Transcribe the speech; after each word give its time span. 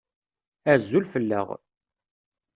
Azul 0.71 1.03
fell-aɣ. 1.13 1.47